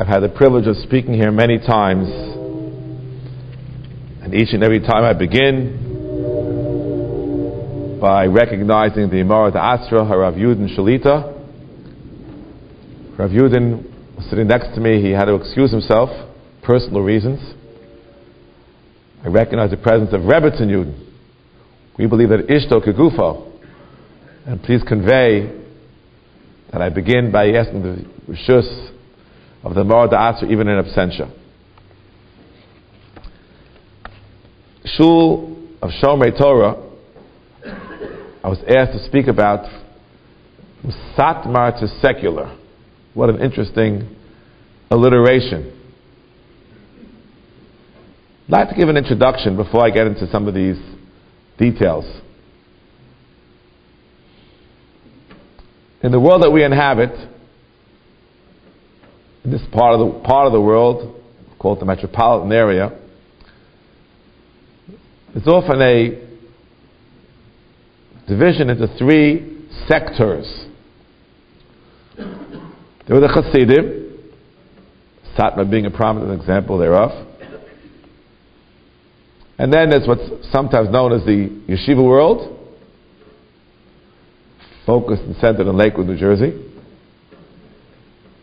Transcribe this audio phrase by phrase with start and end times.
[0.00, 2.08] I've had the privilege of speaking here many times,
[4.22, 5.76] and each and every time I begin
[8.00, 11.34] by recognizing the Imara Asra, Harav Yudin Shalita.
[13.18, 13.84] Rav Yudin
[14.16, 16.08] was sitting next to me, he had to excuse himself,
[16.62, 17.38] personal reasons.
[19.22, 20.94] I recognize the presence of Rebbetzin Yudin.
[21.98, 23.52] We believe that Ishto Kegufo.
[24.46, 25.60] And please convey
[26.72, 28.96] that I begin by asking the Rishus
[29.62, 31.30] of the Mara Asr even in absentia.
[34.84, 36.76] Shul of Shomrei Torah,
[38.42, 39.68] I was asked to speak about
[41.16, 42.56] Satmar to secular.
[43.12, 44.16] What an interesting
[44.90, 45.76] alliteration.
[48.46, 50.78] I'd like to give an introduction before I get into some of these
[51.58, 52.04] details.
[56.02, 57.28] In the world that we inhabit, in
[59.44, 61.22] this part of the part of the world
[61.58, 62.98] called the metropolitan area,
[65.34, 66.28] there's often a
[68.26, 70.66] division into three sectors.
[72.16, 74.18] There were the Hasidim,
[75.36, 77.26] Satmar being a prominent example thereof.
[79.58, 82.56] And then there's what's sometimes known as the yeshiva world,
[84.86, 86.66] focused and centered in Lakewood, New Jersey.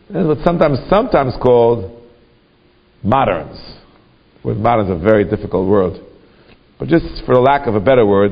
[0.09, 1.91] And what's sometimes sometimes called
[3.03, 3.57] moderns.
[4.41, 6.01] The word modern a very difficult word.
[6.79, 8.31] But just for the lack of a better word,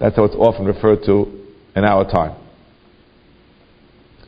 [0.00, 2.36] that's how it's often referred to in our time.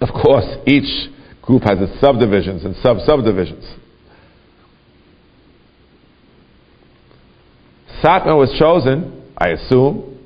[0.00, 1.10] Of course, each
[1.42, 3.64] group has its subdivisions and sub subdivisions.
[8.02, 10.18] Satmar was chosen, I assume,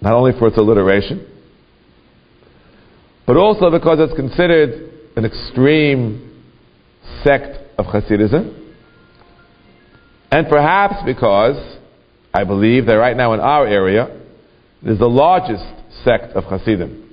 [0.00, 1.27] not only for its alliteration,
[3.28, 6.42] but also because it's considered an extreme
[7.22, 8.72] sect of Hasidism,
[10.30, 11.76] and perhaps because
[12.32, 14.06] I believe that right now in our area,
[14.82, 15.62] it is the largest
[16.04, 17.04] sect of Hasidim.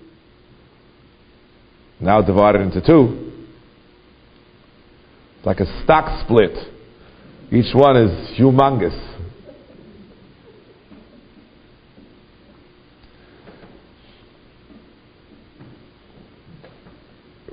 [2.00, 3.34] Now divided into two.
[5.38, 6.56] It's like a stock split.
[7.52, 9.15] Each one is humongous.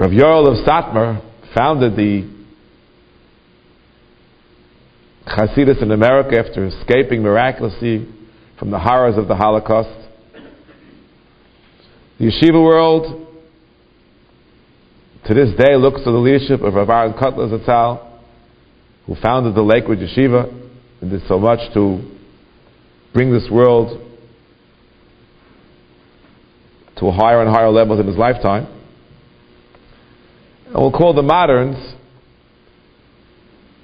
[0.03, 1.23] Rav Yoel of Satmar
[1.57, 2.29] founded the
[5.25, 8.09] Hasidus in America after escaping miraculously
[8.59, 10.09] from the horrors of the Holocaust.
[12.19, 13.29] The yeshiva world
[15.29, 18.05] to this day looks to the leadership of Rav Aaron Kotler Zatzal,
[19.07, 20.53] who founded the Lakewood Yeshiva
[21.01, 22.03] and did so much to
[23.15, 24.05] bring this world
[26.97, 28.82] to a higher and higher levels in his lifetime.
[30.73, 31.77] And we'll call the moderns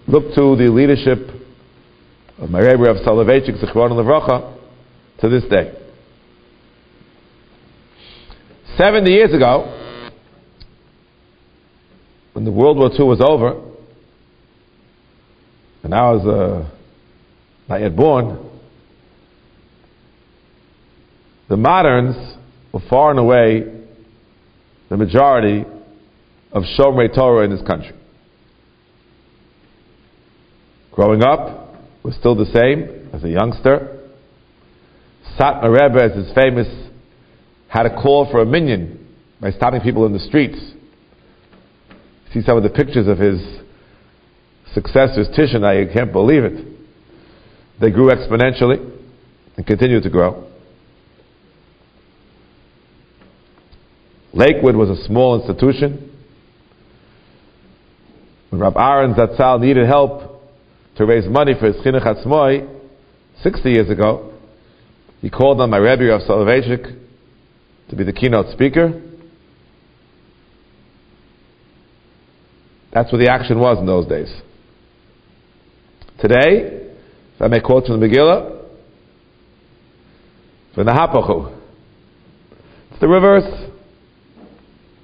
[0.07, 1.19] look to the leadership
[2.39, 4.59] of my Rebbe of Soloveitchik, Zichron Levracha,
[5.21, 5.75] to this day.
[8.79, 9.75] 70 years ago,
[12.33, 13.63] when the World War II was over,
[15.83, 16.71] and I was uh,
[17.69, 18.51] not yet born,
[21.51, 22.17] the moderns
[22.73, 23.75] were far and away
[24.89, 25.67] the majority
[26.53, 27.95] of Shomrei Torah in this country.
[30.93, 31.69] Growing up,
[32.03, 34.01] was still the same as a youngster.
[35.39, 36.67] Satmar Rebbe, as is famous,
[37.69, 39.07] had a call for a minyan
[39.41, 40.59] by stopping people in the streets.
[42.33, 43.41] See some of the pictures of his
[44.73, 46.67] successors, Tish and I, can't believe it.
[47.81, 48.91] They grew exponentially
[49.57, 50.47] and continue to grow.
[54.33, 56.08] Lakewood was a small institution.
[58.51, 60.43] When Rab Aaron Zatzal needed help
[60.97, 62.77] to raise money for his chinuch atzmoi
[63.43, 64.33] 60 years ago,
[65.21, 66.99] he called on my Rebbe of Soloveitchik
[67.91, 69.03] to be the keynote speaker.
[72.93, 74.33] That's what the action was in those days.
[76.21, 76.91] Today,
[77.35, 78.59] if I may quote from the Megillah,
[80.77, 81.57] V'nahapachu.
[82.91, 83.71] It's the reverse.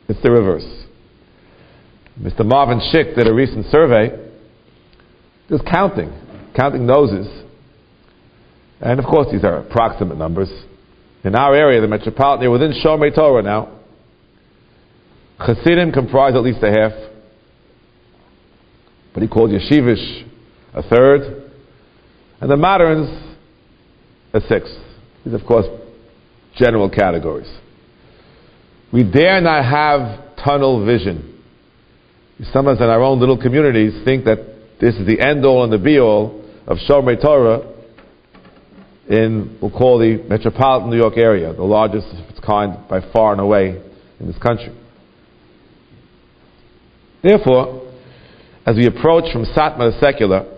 [0.08, 0.83] It's the reverse.
[2.20, 2.44] Mr.
[2.44, 4.10] Marvin Schick did a recent survey
[5.48, 6.12] just counting,
[6.56, 7.26] counting noses.
[8.80, 10.50] And of course, these are approximate numbers.
[11.24, 13.80] In our area, the metropolitan area, within Shomrei Torah now,
[15.44, 16.92] Chassidim comprise at least a half.
[19.12, 20.28] But he called Yeshivish
[20.72, 21.50] a third.
[22.40, 23.36] And the moderns
[24.32, 24.76] a sixth.
[25.24, 25.66] These, of course,
[26.56, 27.52] general categories.
[28.92, 31.33] We dare not have tunnel vision.
[32.52, 34.38] Some of us in our own little communities think that
[34.80, 37.72] this is the end all and the be all of Shomrei Torah
[39.08, 43.00] in, what we'll call the metropolitan New York area, the largest of its kind by
[43.12, 43.80] far and away
[44.18, 44.74] in this country.
[47.22, 47.92] Therefore,
[48.66, 50.50] as we approach from Satmar to secular,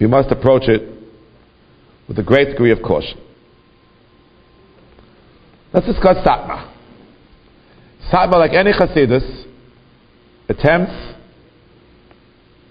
[0.00, 0.82] we must approach it
[2.08, 3.20] with a great degree of caution.
[5.72, 6.72] Let's discuss Satmar.
[8.12, 9.45] Satmar, like any Hasidus,
[10.48, 11.14] attempts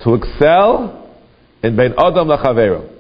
[0.03, 1.09] to excel
[1.63, 2.91] in Bein Adam Lachavero.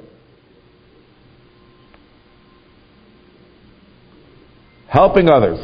[4.87, 5.59] Helping others.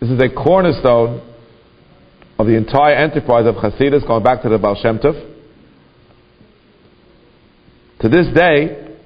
[0.00, 1.26] This is a cornerstone
[2.38, 5.28] of the entire enterprise of Hasidus, going back to the Baal Shem Tov.
[8.00, 8.96] To this day,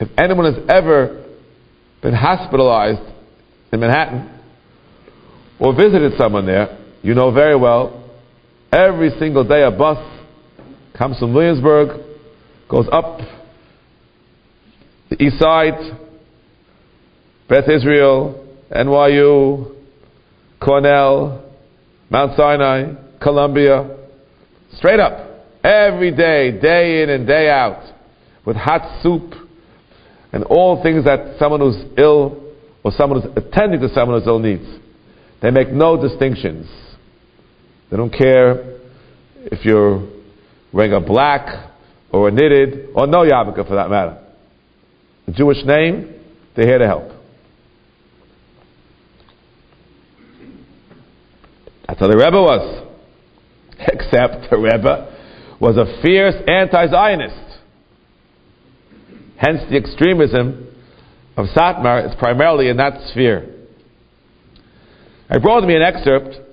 [0.00, 1.24] if anyone has ever
[2.02, 3.12] been hospitalized
[3.72, 4.40] in Manhattan
[5.60, 8.02] or visited someone there, you know very well,
[8.72, 9.98] every single day a bus
[10.96, 12.00] comes from Williamsburg,
[12.66, 13.18] goes up
[15.10, 15.98] the east side,
[17.46, 19.76] Beth Israel, NYU,
[20.64, 21.44] Cornell,
[22.08, 23.98] Mount Sinai, Columbia,
[24.72, 27.84] straight up, every day, day in and day out,
[28.46, 29.34] with hot soup
[30.32, 32.42] and all things that someone who's ill
[32.82, 34.64] or someone who's attending to someone who's ill needs.
[35.42, 36.66] They make no distinctions.
[37.94, 38.80] They don't care
[39.36, 40.04] if you're
[40.72, 41.70] wearing a black
[42.10, 44.18] or a knitted or no yarmulke for that matter.
[45.26, 46.12] The Jewish name,
[46.56, 47.12] they're here to help.
[51.86, 52.84] That's how the Rebbe was.
[53.78, 55.16] Except the Rebbe
[55.60, 57.60] was a fierce anti-Zionist.
[59.36, 60.66] Hence the extremism
[61.36, 63.54] of Satmar is primarily in that sphere.
[65.30, 66.43] I brought me an excerpt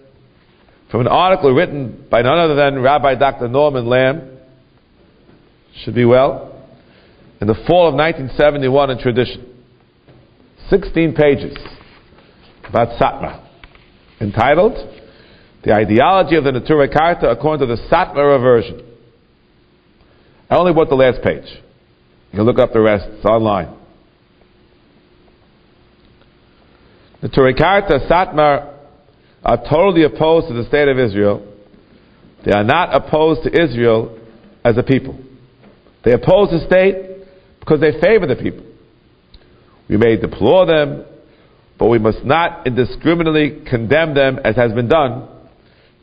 [0.92, 3.48] from an article written by none other than Rabbi Dr.
[3.48, 4.40] Norman Lamm,
[5.84, 6.68] should be well,
[7.40, 9.48] in the fall of 1971 in tradition.
[10.70, 11.58] 16 pages
[12.68, 13.42] about Satmar,
[14.20, 14.74] entitled
[15.64, 18.86] The Ideology of the Neturei Karta according to the Satmar version.
[20.50, 21.46] I only bought the last page.
[22.32, 23.78] You can look up the rest, it's online.
[27.22, 28.71] The Neturei Karta Satmar
[29.44, 31.48] are totally opposed to the state of Israel.
[32.46, 34.18] They are not opposed to Israel
[34.64, 35.18] as a people.
[36.04, 37.26] They oppose the state
[37.60, 38.66] because they favor the people.
[39.90, 41.06] We may deplore them,
[41.78, 45.28] but we must not indiscriminately condemn them as has been done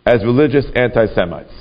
[0.04, 1.52] as religious anti Semites.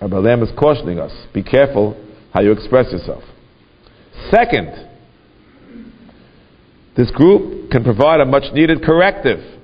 [0.00, 1.96] Rabbi Lamm is cautioning us be careful
[2.32, 3.22] how you express yourself.
[4.30, 4.88] Second,
[6.96, 9.57] this group can provide a much needed corrective.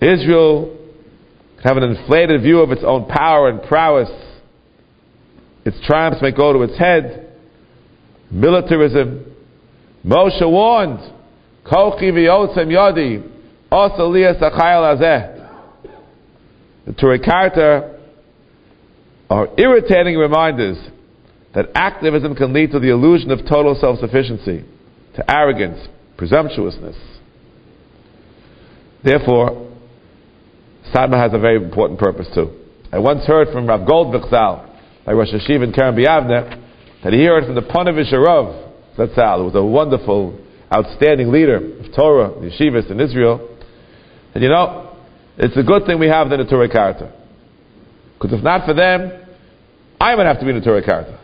[0.00, 0.76] Israel
[1.62, 4.10] can have an inflated view of its own power and prowess.
[5.64, 7.34] Its triumphs may go to its head.
[8.30, 9.34] Militarism.
[10.04, 11.00] Moshe warned,
[11.64, 13.28] Kochi v'yotzem yodi,
[13.70, 15.32] also liyas achayel azeh.
[16.84, 17.98] The Neturei Karta
[19.28, 20.78] are irritating reminders
[21.54, 24.64] that activism can lead to the illusion of total self sufficiency,
[25.16, 26.96] to arrogance, presumptuousness.
[29.02, 29.72] Therefore,
[30.94, 32.50] Satmar has a very important purpose too.
[32.92, 34.72] I once heard from Rav Goldvicht Zal,
[35.04, 39.44] by Rosh Hashiv and Kerem B'Yavneh, that he heard from the Ponevezh Rav Zatzal, who
[39.44, 40.38] was a wonderful,
[40.74, 43.56] outstanding leader of Torah, yeshivas in Israel,
[44.34, 44.96] and you know,
[45.38, 47.12] it's a good thing we have the Karta.
[48.14, 49.12] Because if not for them,
[50.00, 51.20] I would have to be the Karta.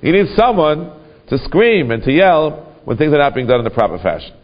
[0.00, 0.92] You need someone
[1.28, 4.34] to scream and to yell when things are not being done in the proper fashion.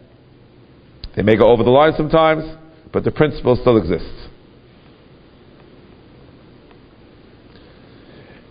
[1.15, 2.43] They may go over the line sometimes,
[2.93, 4.26] but the principle still exists.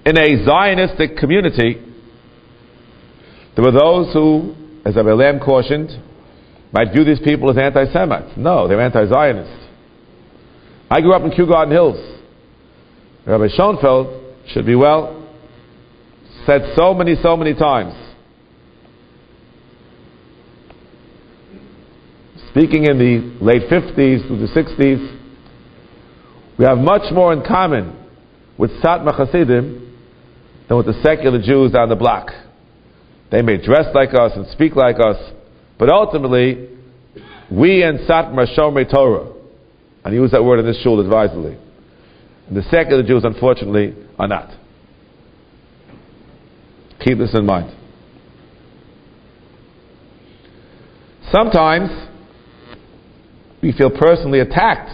[0.07, 1.83] In a Zionistic community,
[3.57, 5.91] there were those who, as Rabbi Lamm cautioned,
[6.73, 8.37] might view these people as anti Semites.
[8.37, 9.67] No, they're anti Zionists.
[10.89, 12.21] I grew up in Kew Garden Hills.
[13.27, 15.25] Rabbi Schoenfeld should be well
[16.47, 17.95] said so many, so many times.
[22.51, 25.19] Speaking in the late 50s through the 60s,
[26.59, 28.07] we have much more in common
[28.57, 29.86] with Satmar Hasidim
[30.69, 32.31] than with the secular Jews down the block.
[33.31, 35.17] They may dress like us and speak like us,
[35.79, 36.69] but ultimately,
[37.51, 39.33] we and Satmar Shomrei Torah.
[40.05, 41.59] And use that word in this shul advisedly.
[42.47, 44.51] And the secular Jews, unfortunately, are not.
[47.05, 47.77] Keep this in mind.
[51.33, 51.91] Sometimes
[53.61, 54.91] we feel personally attacked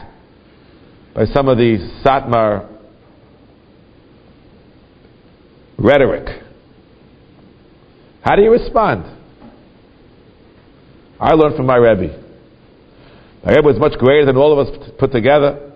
[1.14, 2.71] by some of the Satmar
[5.82, 6.42] rhetoric.
[8.22, 9.04] How do you respond?
[11.18, 12.18] I learned from my Rebbe.
[13.44, 15.72] My Rebbe was much greater than all of us put together.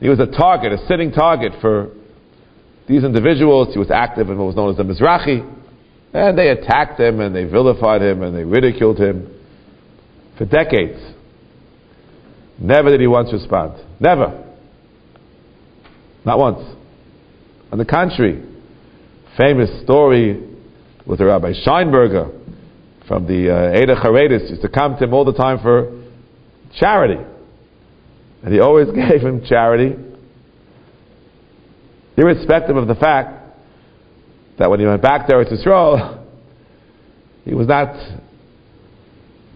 [0.00, 1.90] He was a target, a sitting target for
[2.88, 3.72] these individuals.
[3.72, 5.50] He was active in what was known as the Mizrahi.
[6.14, 9.30] And they attacked him and they vilified him and they ridiculed him
[10.38, 11.00] for decades.
[12.58, 13.82] Never did he once respond.
[14.00, 14.40] Never.
[16.24, 16.76] Not once.
[17.72, 18.42] On the contrary,
[19.36, 20.40] famous story
[21.06, 22.40] with the Rabbi Scheinberger
[23.08, 26.04] from the uh, Eda Charedis used to come to him all the time for
[26.78, 27.20] charity.
[28.42, 29.96] And he always gave him charity,
[32.16, 33.58] irrespective of the fact
[34.58, 36.24] that when he went back there to Eretz Yisrael,
[37.44, 37.94] he was not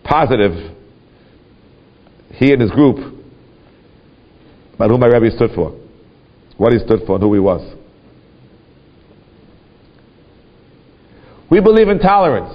[0.04, 0.76] positive,
[2.32, 2.96] he and his group,
[4.74, 5.78] about who my Rebbe stood for,
[6.56, 7.77] what he stood for, and who he was.
[11.50, 12.54] We believe in tolerance.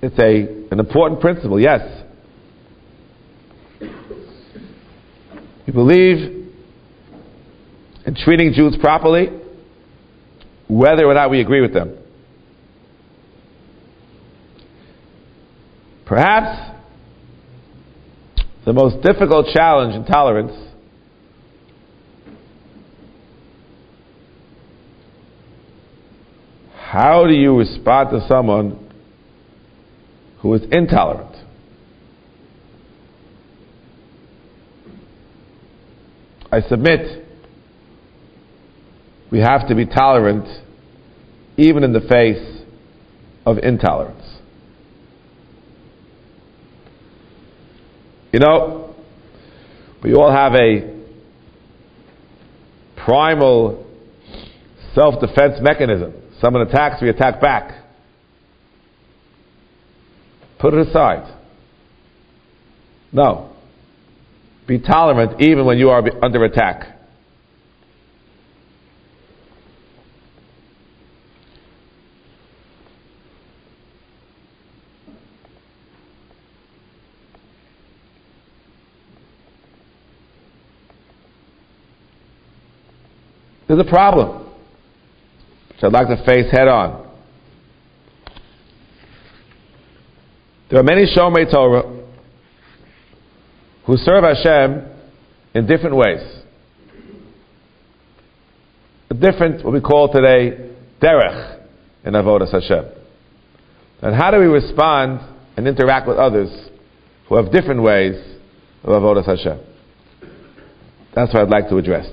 [0.00, 1.80] It's a, an important principle, yes.
[5.66, 6.50] We believe
[8.06, 9.28] in treating Jews properly,
[10.68, 11.98] whether or not we agree with them.
[16.06, 16.72] Perhaps
[18.64, 20.67] the most difficult challenge in tolerance
[27.00, 28.90] how do you respond to someone
[30.40, 31.36] who is intolerant?
[36.50, 37.24] I submit
[39.30, 40.48] we have to be tolerant
[41.56, 42.64] even in the face
[43.46, 44.24] of intolerance.
[48.32, 48.96] You know,
[50.02, 51.00] we all have a
[52.96, 53.86] primal
[54.96, 56.17] self defense mechanism.
[56.40, 57.84] Someone attacks, we attack back.
[60.60, 61.34] Put it aside.
[63.12, 63.56] No.
[64.66, 66.94] Be tolerant even when you are under attack.
[83.66, 84.47] There's a problem
[85.78, 87.08] which I'd like to face head on.
[90.70, 92.04] There are many Shomrei Torah
[93.86, 94.84] who serve Hashem
[95.54, 96.20] in different ways.
[99.10, 101.60] A different, what we call today, derech
[102.04, 102.84] in Avodas Hashem.
[104.02, 105.20] And how do we respond
[105.56, 106.50] and interact with others
[107.28, 108.16] who have different ways
[108.82, 109.60] of Avodas Hashem?
[111.14, 112.10] That's what I'd like to address.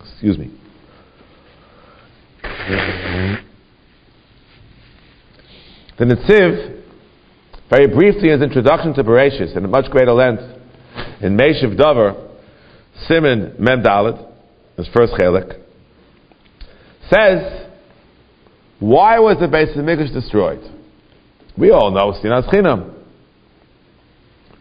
[0.00, 0.60] Excuse me.
[5.98, 6.82] The Netziv,
[7.68, 10.42] very briefly in his introduction to Bereshis, in a much greater length,
[11.20, 12.14] in Meshiv Dover,
[13.06, 14.30] Simon Mem Dalet,
[14.76, 15.60] his first chelik,
[17.10, 17.66] says,
[18.80, 20.60] why was the Beis Hamikdash destroyed?
[21.56, 22.94] We all know Sinas Chinam,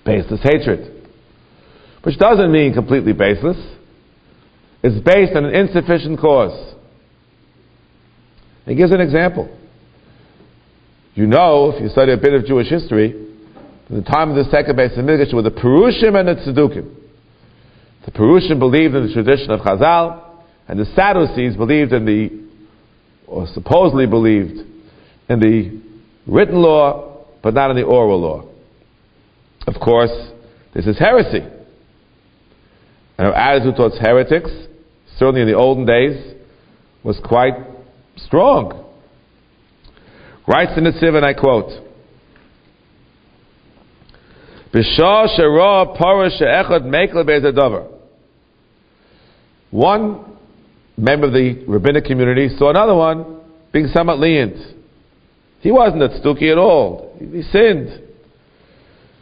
[0.05, 1.09] baseless hatred,
[2.03, 3.57] which doesn't mean completely baseless.
[4.83, 6.72] It's based on an insufficient cause.
[8.65, 9.49] He gives an example.
[11.15, 13.11] You know, if you study a bit of Jewish history,
[13.89, 16.95] the time of the second Beis Hamikdash were the Perushim and the Tzedukim.
[18.05, 20.21] The Perushim believed in the tradition of Chazal,
[20.67, 22.29] and the Sadducees believed in the,
[23.27, 24.59] or supposedly believed,
[25.29, 25.81] in the
[26.25, 28.49] written law, but not in the oral law.
[29.67, 30.11] Of course,
[30.73, 31.45] this is heresy.
[33.17, 34.49] And our attitude towards heretics,
[35.17, 36.33] certainly in the olden days,
[37.03, 37.53] was quite
[38.17, 38.85] strong.
[40.47, 41.69] Writes in the Siv, and I quote,
[49.71, 50.37] One
[50.97, 53.41] member of the rabbinic community saw another one
[53.71, 54.57] being somewhat lenient.
[55.61, 57.15] He wasn't a tzduki at all.
[57.19, 58.01] He, sinned.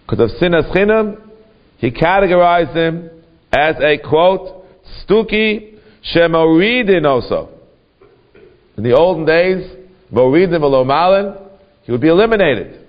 [0.10, 1.30] Because of sinas chinam,
[1.78, 3.10] he categorized him
[3.54, 4.66] as a quote,
[5.08, 5.78] tzduki
[6.16, 7.61] shemoridin also.
[8.82, 9.72] In the olden days,
[10.12, 11.36] Voridim malin,
[11.84, 12.84] he would be eliminated.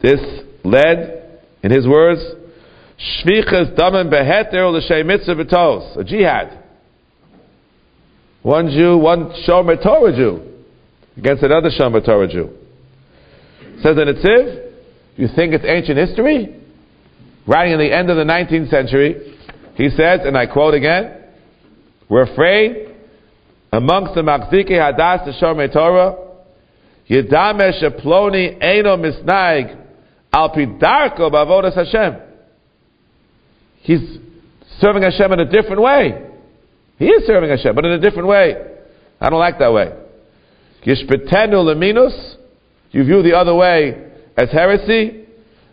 [0.00, 0.18] This
[0.64, 2.22] led, in his words,
[2.98, 6.58] Shvichas Daman beheter l'shem mitzvah b'tos, a jihad.
[8.40, 10.64] One Jew, one Shomer Torah Jew,
[11.18, 12.56] against another Shomer Torah Jew.
[13.82, 14.72] Says the Netziv,
[15.16, 16.58] you think it's ancient history?
[17.46, 19.36] writing in the end of the 19th century,
[19.74, 21.24] he says, and I quote again,
[22.08, 22.87] we're afraid
[23.72, 26.16] amongst the Machzike Hadas the Shomei Torah,
[27.08, 29.76] Yedamesh Ploni Eino Misnaig
[30.32, 32.20] Al Pidarko Bavodas Hashem.
[33.82, 34.18] He's
[34.80, 36.26] serving Hashem in a different way.
[36.98, 38.54] He is serving Hashem, but in a different way.
[39.20, 39.92] I don't like that way.
[40.84, 42.36] Yishpetenu leminus,
[42.90, 45.26] you view the other way as heresy.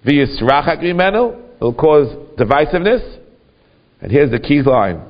[0.06, 3.20] V'yisrachak mimenu, it'll cause divisiveness.
[4.02, 5.02] And here's the key line.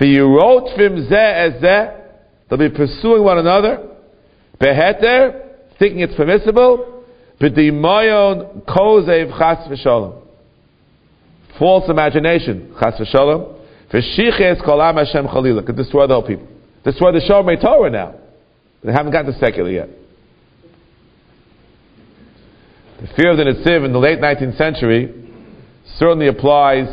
[0.00, 2.01] V'yirot fim zeh ez zeh,
[2.52, 3.88] they'll be pursuing one another.
[4.60, 7.04] Beheter, thinking it's permissible.
[7.40, 10.20] B'dimoyon kozev chas v'sholem.
[11.58, 13.58] False imagination, chas v'sholem.
[13.90, 16.46] V'shiches kolam Hashem chalila, could destroy the whole people.
[16.84, 18.16] Destroy the Shomrei Torah now.
[18.84, 19.88] They haven't gotten to secular yet.
[23.00, 25.30] The fear of the Netziv in the late 19th century
[25.96, 26.86] certainly applies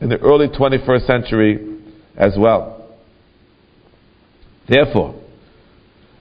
[0.00, 1.78] in the early 21st century
[2.16, 2.75] as well.
[4.68, 5.22] Therefore,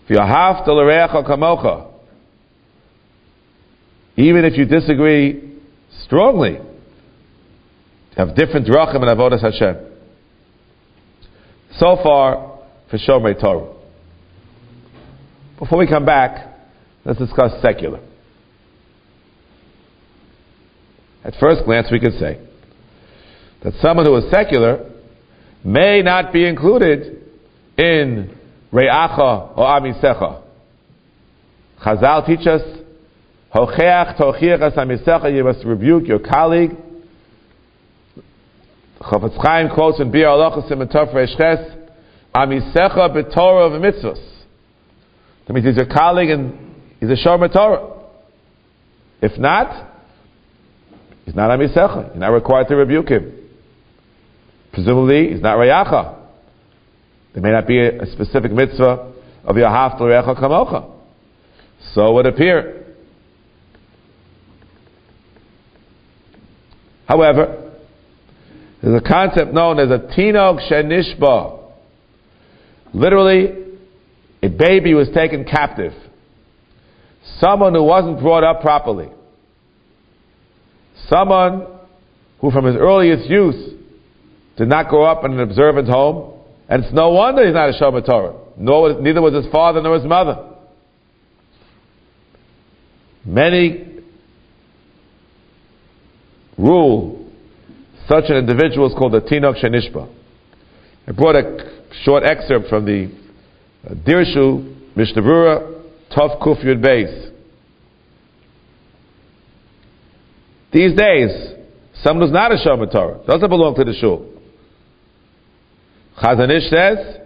[0.04, 1.92] if you have to kamocha,
[4.18, 5.58] even if you disagree
[6.04, 6.60] strongly,
[8.16, 9.78] have different drachim and avodas Hashem.
[11.78, 12.60] So far,
[12.90, 13.74] for Shomrei Torah.
[15.60, 16.56] Before we come back,
[17.04, 18.00] let's discuss secular.
[21.24, 22.40] At first glance, we could say
[23.64, 24.92] that someone who is secular
[25.64, 27.25] may not be included
[27.77, 28.38] in
[28.72, 30.41] Re'acha or Amisecha.
[31.84, 32.62] Chazal teach us,
[33.53, 36.72] Hocheach tochiach amisecha, you must rebuke your colleague.
[39.00, 41.60] Chafetz Chaim quotes in Biur Halacha Sim Ches,
[42.34, 44.36] Amisecha b'Torah of mitzvahs.
[45.48, 47.94] That means he's your colleague and he's a Shomer Torah.
[49.22, 49.91] If not,
[51.24, 52.10] he's not Amisecha.
[52.10, 53.32] You're not required to rebuke him.
[54.74, 56.25] Presumably, he's not Rayacha.
[57.36, 59.12] There may not be a, specific mitzvah
[59.43, 60.89] of Yahav Recha Kamocha.
[61.93, 62.86] So it would appear.
[67.06, 67.74] However,
[68.82, 71.74] there's a concept known as a Tinok Shenishba.
[72.93, 73.65] Literally,
[74.41, 75.91] a baby was taken captive.
[77.39, 79.10] Someone who wasn't brought up properly.
[81.10, 81.67] Someone
[82.39, 83.78] who from his earliest youth
[84.56, 86.35] did not grow up in an observant home,
[86.67, 88.34] and it's no wonder he's not a Shomer Torah.
[88.58, 90.54] Nor, neither was his father nor his mother.
[93.23, 94.01] Many
[96.58, 97.32] rule
[98.08, 100.10] such an individual is called a Tinok Shenishba.
[101.08, 103.12] I brought a short excerpt from the
[103.86, 105.84] uh, Dirshu Mishnah Berurah
[106.15, 107.32] Tov Kuf Yud Beis.
[110.71, 111.54] These days,
[112.04, 114.35] someone who's not a Shomer Torah doesn't belong to the shul.
[116.21, 117.17] Chazon Ish says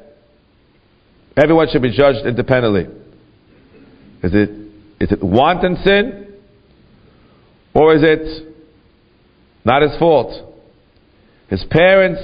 [1.41, 2.88] everyone should be judged independently.
[4.23, 4.49] Is it
[4.99, 6.34] is it wanton sin,
[7.73, 8.54] or is it
[9.63, 10.54] not his fault?
[11.49, 12.21] His parents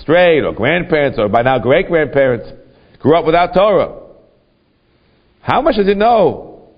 [0.00, 2.48] strayed, or grandparents, or by now great grandparents,
[3.00, 4.02] grew up without Torah.
[5.40, 6.68] How much does he know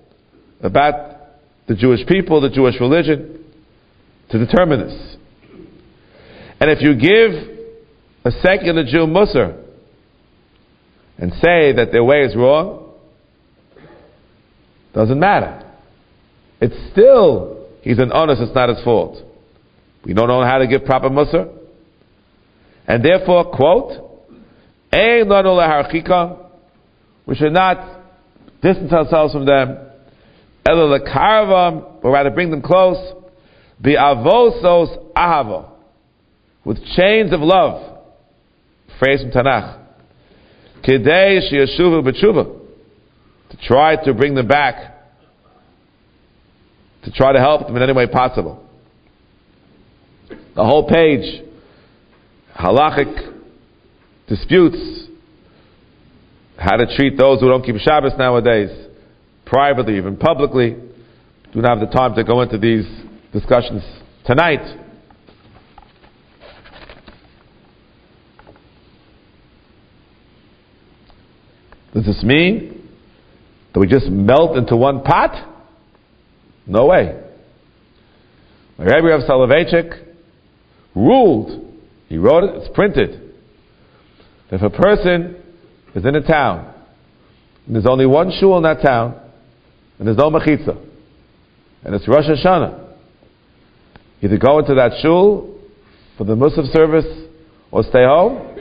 [0.61, 1.17] about
[1.67, 3.45] the Jewish people, the Jewish religion,
[4.31, 5.15] to determine this?
[6.59, 7.58] And if you give
[8.25, 9.63] a secular Jew Musar
[11.17, 12.91] and say that their way is wrong,
[14.93, 15.63] doesn't matter.
[16.61, 19.17] It's still, he's an honest, it's not his fault.
[20.03, 21.49] We don't know how to give proper Musar.
[22.87, 24.05] And therefore, quote,
[24.91, 25.23] we
[27.35, 27.99] should not
[28.61, 29.77] distance ourselves from them,
[30.65, 32.97] but rather bring them close,
[33.79, 35.69] be avosos ahava,
[36.65, 37.98] with chains of love.
[38.99, 39.79] Phrase from Tanakh.
[40.83, 42.59] Kidei shiyashuvu b'tshuva.
[43.51, 44.95] To try to bring them back.
[47.03, 48.63] To try to help them in any way possible.
[50.29, 51.43] The whole page
[52.55, 53.33] halachic
[54.27, 55.07] disputes
[56.59, 58.69] how to treat those who don't keep Shabbos nowadays,
[59.45, 60.75] privately, even publicly.
[61.53, 62.85] Do not have the time to go into these
[63.31, 63.81] discussions
[64.25, 64.59] tonight.
[71.93, 72.87] Does this mean
[73.73, 75.47] that we just melt into one pot?
[76.67, 77.19] No way.
[78.77, 80.05] Rabbi Rav Soloveitchik
[80.95, 81.65] ruled
[82.09, 83.33] he wrote it, it's printed.
[84.51, 85.35] If a person
[85.93, 86.73] is in a town,
[87.67, 89.15] and there's only one shul in that town,
[89.99, 90.75] and there's no mechitza,
[91.83, 92.87] and it's Rosh Hashanah,
[94.21, 95.57] Either go into that shul
[96.17, 97.05] for the Musaf service
[97.71, 98.57] or stay home.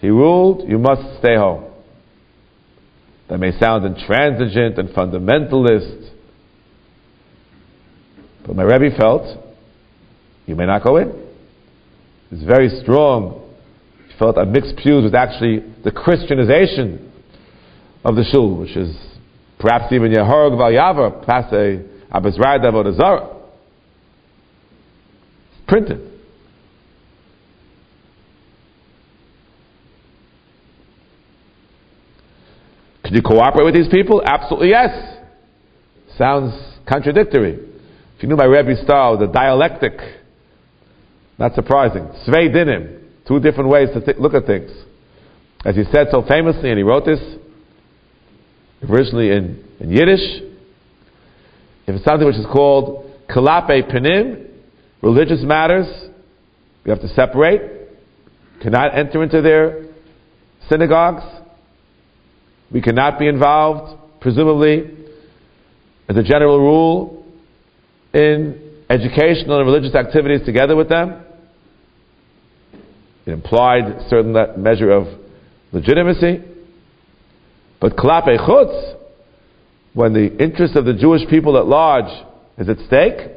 [0.00, 1.69] He ruled, you must stay home.
[3.30, 6.10] That may sound intransigent and fundamentalist,
[8.44, 9.38] but my Rebbe felt
[10.46, 11.12] you may not go in.
[12.32, 13.48] It's very strong.
[14.08, 17.12] He felt that mixed pews was actually the Christianization
[18.04, 18.96] of the shul, which is
[19.60, 23.36] perhaps even Yehorg Valyavar, perhaps a Avodazara.
[25.52, 26.09] It's printed.
[33.10, 34.22] Could you cooperate with these people?
[34.24, 35.16] Absolutely yes.
[36.16, 36.54] Sounds
[36.88, 37.54] contradictory.
[37.54, 39.94] If you knew my Rebbe's style, the dialectic,
[41.36, 42.04] not surprising.
[42.24, 44.70] Svei dinim, two different ways to th- look at things.
[45.64, 47.18] As he said so famously, and he wrote this
[48.88, 50.42] originally in, in Yiddish,
[51.88, 54.50] if it's something which is called kalape penim,
[55.02, 55.88] religious matters,
[56.84, 57.88] we have to separate,
[58.62, 59.86] cannot enter into their
[60.68, 61.39] synagogues,
[62.72, 64.90] we cannot be involved, presumably,
[66.08, 67.26] as a general rule,
[68.12, 71.22] in educational and religious activities together with them.
[73.26, 75.06] It implied a certain measure of
[75.72, 76.42] legitimacy.
[77.80, 78.96] But klape chutz,
[79.94, 82.10] when the interest of the Jewish people at large
[82.58, 83.30] is at stake,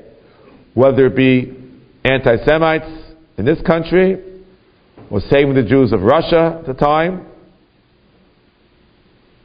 [0.73, 1.55] whether it be
[2.03, 4.21] anti-Semites in this country,
[5.09, 7.27] or saving the Jews of Russia at the time,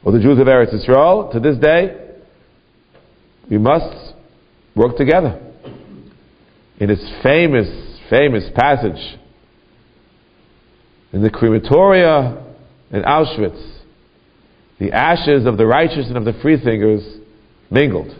[0.03, 1.95] or the Jews of Eretz Israel to this day,
[3.49, 4.13] we must
[4.75, 5.39] work together.
[6.79, 7.67] In his famous,
[8.09, 9.19] famous passage
[11.11, 12.45] in the crematoria
[12.91, 13.79] in Auschwitz,
[14.79, 17.17] the ashes of the righteous and of the freethinkers
[17.69, 18.15] mingled.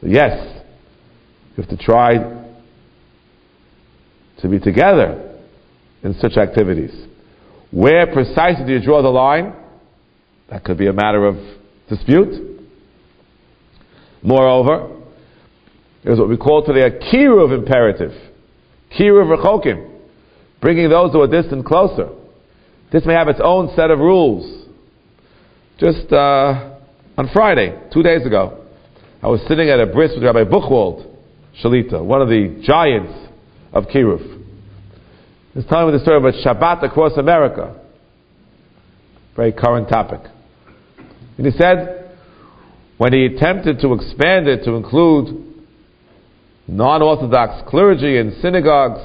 [0.00, 0.62] So, yes,
[1.56, 2.14] you have to try
[4.40, 5.38] to be together
[6.02, 7.11] in such activities.
[7.72, 9.54] Where precisely do you draw the line?
[10.50, 11.36] That could be a matter of
[11.88, 12.60] dispute.
[14.22, 15.00] Moreover,
[16.04, 18.12] there's what we call today a kiruv imperative.
[18.96, 19.90] Kiruv rechokim.
[20.60, 22.10] Bringing those who are distant closer.
[22.92, 24.68] This may have its own set of rules.
[25.78, 26.76] Just uh,
[27.16, 28.66] on Friday, two days ago,
[29.22, 31.06] I was sitting at a bris with Rabbi Buchwald
[31.62, 33.12] Shalita, one of the giants
[33.72, 34.41] of Kiruv.
[35.54, 37.78] He's telling me the story about Shabbat across America.
[39.36, 40.20] Very current topic.
[41.36, 42.10] And he said,
[42.98, 45.44] when he attempted to expand it to include
[46.68, 49.00] non Orthodox clergy and synagogues,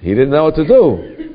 [0.00, 1.32] he didn't know what to do.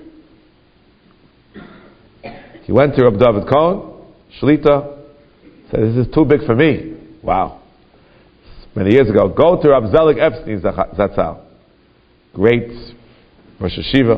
[2.63, 4.05] He went to Rabbi David Cohen,
[4.41, 4.97] Shlita,
[5.71, 6.97] said, This is too big for me.
[7.23, 7.61] Wow.
[8.75, 9.29] Many years ago.
[9.29, 11.43] Go to Rabbi Zelig Epstein Zatzal.
[12.33, 12.96] Great
[13.60, 14.17] Rosh Hashiva,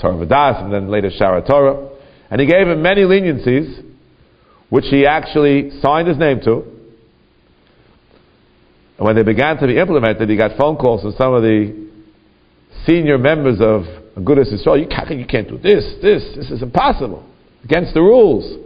[0.00, 1.90] Torah Vodaas, and then later Sha'arei Torah.
[2.30, 3.82] And he gave him many leniencies,
[4.70, 6.62] which he actually signed his name to.
[8.98, 11.88] And when they began to be implemented, he got phone calls from some of the
[12.86, 13.82] senior members of
[14.16, 14.78] Agudas Israel.
[14.78, 17.28] You can't, you can't do this, this, this is impossible.
[17.64, 18.60] Against the rules.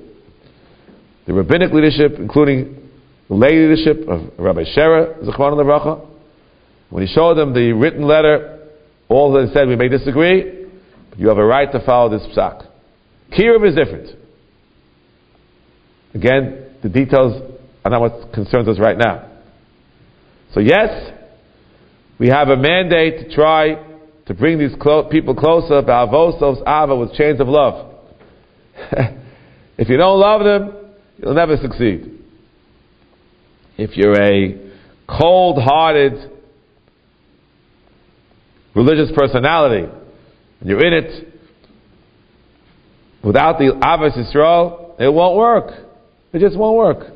[1.27, 2.89] The rabbinic leadership, including
[3.29, 6.09] the lay leadership of Rabbi Sherer, Zechman al
[6.91, 8.58] when he showed them the written letter
[9.09, 10.67] all that said, we may disagree,
[11.11, 12.67] but you have a right to follow this psak.
[13.33, 14.11] Kiruv is different.
[16.15, 19.29] Again, the details are not what concerns us right now.
[20.55, 21.13] So yes,
[22.19, 23.85] we have a mandate to try
[24.27, 27.95] to bring these clo- people closer, ba'avosovs ava, with chains of love.
[29.79, 32.19] if you don't love them, you'll never succeed.
[33.77, 34.73] If you're a
[35.09, 36.38] cold-hearted,
[38.79, 39.91] religious personality,
[40.61, 41.29] and you're in it,
[43.25, 45.87] without the Avos Yisrael, it won't work.
[46.33, 47.13] It just won't work.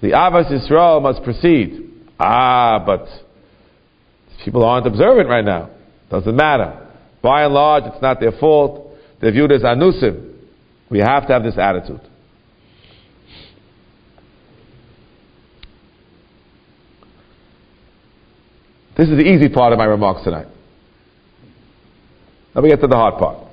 [0.00, 1.90] The Avos Yisrael must proceed.
[2.18, 3.06] Ah, but
[4.44, 5.70] people aren't observant right now.
[6.10, 6.86] Doesn't matter.
[7.20, 8.94] By and large, it's not their fault.
[9.20, 10.36] They're viewed as anusim.
[10.90, 12.00] We have to have this attitude.
[18.98, 20.48] This is the easy part of my remarks tonight.
[22.52, 23.46] Let me get to the hard part.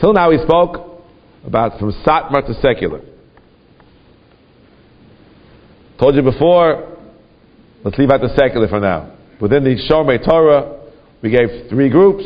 [0.00, 1.04] Till now, we spoke
[1.46, 3.02] about from Satmar to secular.
[6.00, 6.96] Told you before,
[7.84, 9.16] let's leave out the secular for now.
[9.40, 10.80] Within the Shomrei Torah,
[11.22, 12.24] we gave three groups.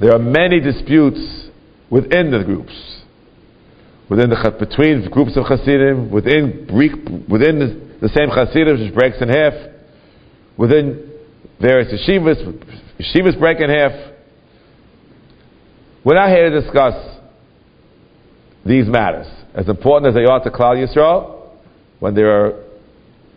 [0.00, 1.48] There are many disputes
[1.90, 3.03] within the groups.
[4.08, 6.68] Within the, between groups of Hasidim, within,
[7.28, 9.54] within the, same Hasidim, which breaks in half,
[10.56, 11.10] within
[11.60, 12.42] various yeshivas,
[13.00, 13.92] yeshivas break in half.
[16.04, 17.18] We're not here to discuss
[18.66, 19.26] these matters.
[19.54, 21.48] As important as they are to Klal Yisrael,
[22.00, 22.64] when there are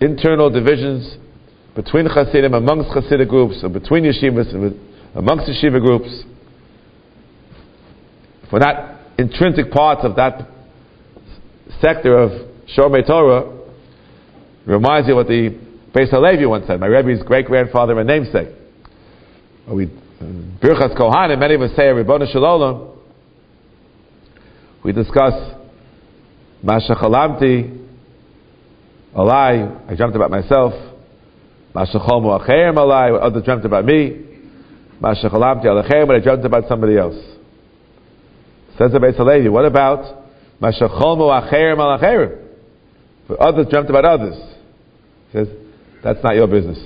[0.01, 1.17] internal divisions
[1.75, 4.77] between Hasidim, amongst Hasidic groups, or between yeshivas and
[5.15, 6.23] amongst yeshiva groups,
[8.43, 10.56] if we're not intrinsic parts of that
[11.81, 12.31] sector of
[12.77, 13.53] Shomei Torah,
[14.65, 15.57] reminds you what the
[15.93, 18.49] Beis Halevi once said, my Rebbe's great grandfather and namesake.
[19.67, 22.97] We, Birchas Kohanim, many of us say, Ribbon Shalom,
[24.83, 25.33] we discuss
[26.61, 27.85] Masha Chalamti,
[29.15, 30.73] Alai, I dreamt about myself,
[31.73, 34.25] Masha Chomu Acherim Alai, others dreamt about me,
[34.99, 37.15] Masha Chalamti Alachem, but I dreamt about somebody else.
[38.77, 40.16] Says the Beis Halevi, what about
[40.59, 42.43] Masha Chomu Acherim Alacherim?
[43.39, 44.35] Others dreamt about others.
[45.31, 45.47] He says,
[46.03, 46.79] that's not your business.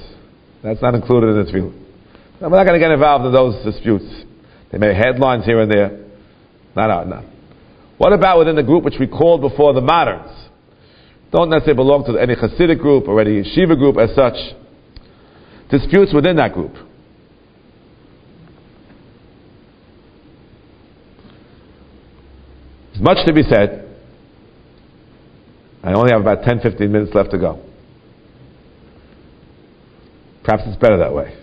[0.63, 1.81] That's not included in the tefillah.
[2.41, 4.05] We're not going to get involved in those disputes.
[4.71, 6.05] They may headlines here and there.
[6.75, 7.23] No, no, no.
[7.97, 10.31] What about within the group which we called before the moderns?
[11.31, 14.33] Don't necessarily belong to any Hasidic group or any yeshiva group as such.
[15.69, 16.75] Disputes within that group.
[23.01, 23.87] Much to be said.
[25.83, 27.59] I only have about 10 15 minutes left to go.
[30.43, 31.37] Perhaps it's better that way.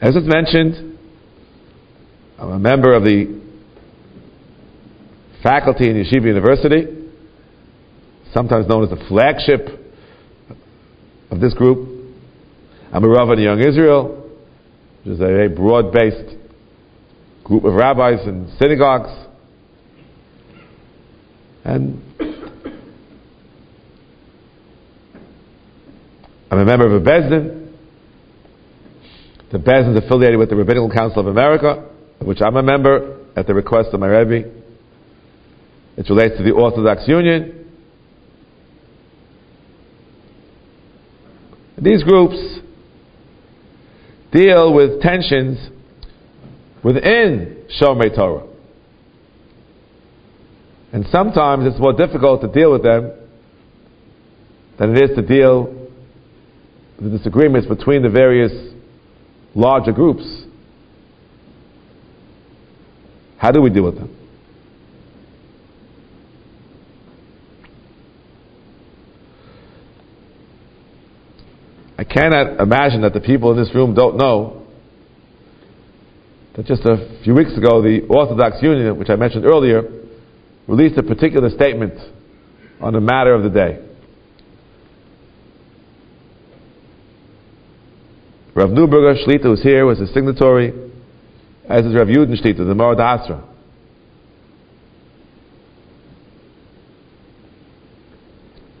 [0.00, 0.98] As it's mentioned,
[2.38, 3.40] I'm a member of the
[5.42, 6.86] faculty in Yeshiva University,
[8.32, 9.68] sometimes known as the flagship
[11.30, 12.14] of this group.
[12.92, 14.27] I'm a Rav in Young Israel,
[15.10, 16.36] is a very broad based
[17.44, 19.10] group of rabbis and synagogues.
[21.64, 22.02] And
[26.50, 27.72] I'm a member of a Bezdin.
[29.52, 31.88] The Bezdin is affiliated with the Rabbinical Council of America,
[32.20, 34.50] of which I'm a member at the request of my Rebbe.
[35.96, 37.66] It relates to the Orthodox Union.
[41.80, 42.60] These groups
[44.32, 45.58] deal with tensions
[46.82, 48.46] within Shomrei Torah.
[50.92, 53.12] And sometimes it's more difficult to deal with them
[54.78, 58.52] than it is to deal with the disagreements between the various
[59.54, 60.44] larger groups.
[63.36, 64.17] How do we deal with them?
[71.98, 74.64] I cannot imagine that the people in this room don't know
[76.54, 79.82] that just a few weeks ago the Orthodox Union, which I mentioned earlier,
[80.68, 81.94] released a particular statement
[82.80, 83.84] on the matter of the day.
[88.54, 90.72] Rav Neuberger Shlita, was here, was a signatory,
[91.68, 93.44] as is Rav Yudin Shlita, the Morad Asra.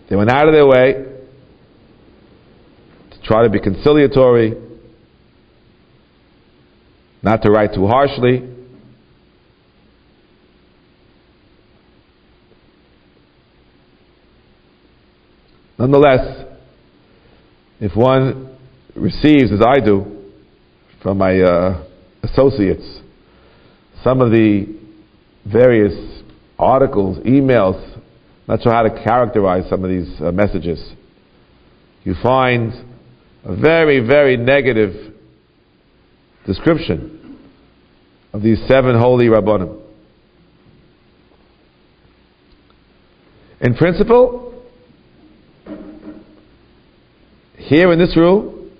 [0.08, 1.17] They went out of their way
[3.28, 4.54] try to be conciliatory,
[7.22, 8.54] not to write too harshly.
[15.78, 16.46] Nonetheless,
[17.80, 18.56] if one
[18.96, 20.24] receives, as I do,
[21.02, 21.84] from my uh,
[22.22, 23.00] associates,
[24.02, 24.74] some of the
[25.44, 26.22] various
[26.58, 28.00] articles, emails,
[28.48, 30.94] not sure how to characterize some of these uh, messages.
[32.04, 32.87] You find
[33.44, 35.14] a very, very negative
[36.46, 37.38] description
[38.32, 39.80] of these seven holy rabbanim.
[43.60, 44.64] In principle,
[47.56, 48.70] here in this room,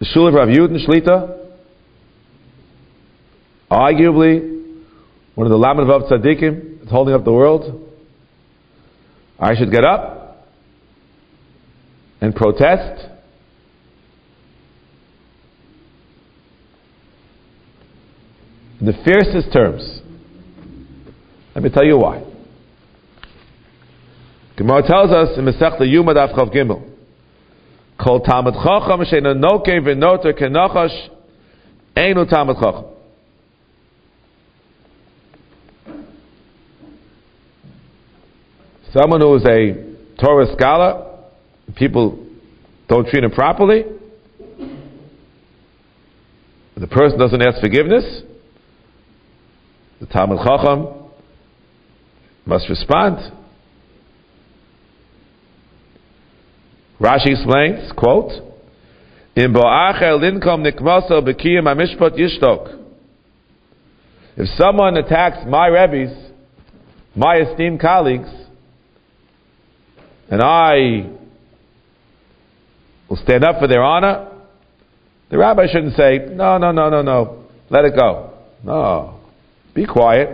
[0.00, 1.48] the Shul of Rav Yudin Shlita,
[3.70, 4.84] arguably
[5.34, 7.88] one of the Lamed Vav Tzaddikim that's holding up the world.
[9.38, 10.19] I should get up
[12.20, 13.06] and protest.
[18.80, 20.00] In the fiercest terms.
[21.54, 22.24] Let me tell you why.
[24.56, 26.86] Gemara tells us in Masechta Yuma Daf Chav Gimel
[28.02, 31.08] Kol Talmud Chacham she'ena noke v'noter kenachash
[31.96, 32.84] einu Talmud Chacham.
[38.92, 41.09] Someone who is a Torah scholar,
[41.74, 42.26] people
[42.88, 43.84] don't treat him properly,
[46.76, 48.22] the person doesn't ask forgiveness,
[50.00, 50.88] the Talmud Chacham
[52.46, 53.18] must respond.
[56.98, 58.32] Rashi explains, quote,
[59.36, 62.78] In nikmaso bekiyim amishpat yishtok.
[64.36, 66.10] If someone attacks my rabbis,
[67.14, 68.28] my esteemed colleagues,
[70.30, 71.10] and I
[73.10, 74.28] will stand up for their honor,
[75.30, 78.32] the rabbi shouldn't say, no, no, no, no, no, let it go.
[78.64, 79.20] No.
[79.74, 80.28] Be quiet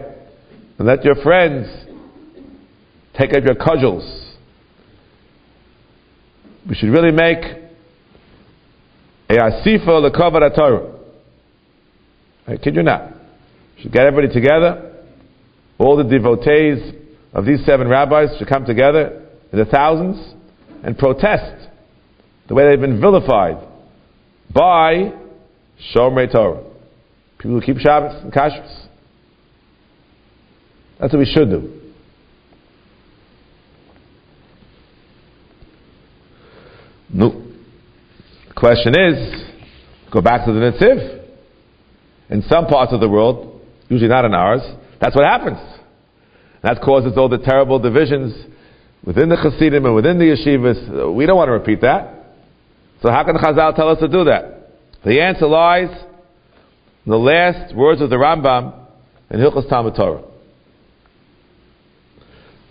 [0.79, 1.67] and let your friends
[3.19, 4.37] take up your cudgels.
[6.69, 7.39] We should really make
[9.29, 10.93] a asifa lekavad Torah.
[12.47, 13.13] I kid you not.
[13.77, 15.03] We should get everybody together.
[15.79, 16.95] All the devotees
[17.33, 20.35] of these seven rabbis should come together in the thousands
[20.83, 21.56] and protest
[22.49, 23.57] the way they've been vilified
[24.53, 25.13] by
[25.95, 26.63] Shomrei Torah.
[27.39, 28.87] People who keep Shabbos and Kashrus.
[30.99, 31.81] That's what we should do.
[37.13, 37.43] No.
[38.49, 39.45] The question is,
[40.13, 41.25] go back to the Netziv.
[42.31, 44.63] In some parts of the world, usually not in ours,
[45.01, 45.59] that's what happens.
[46.63, 48.35] That causes all the terrible divisions
[49.05, 51.15] within the Hasidim and within the yeshivas.
[51.15, 52.16] We don't want to repeat that.
[53.03, 54.73] So how can Chazal tell us to do that?
[55.05, 55.91] The answer lies
[57.05, 58.75] in the last words of the Rambam
[59.31, 60.23] in Hilchos Talmud Torah.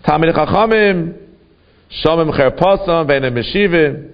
[0.04, 1.16] Talmud Chachamim,
[2.04, 4.12] Shomim Cherposam, Ve'enem Meshivim.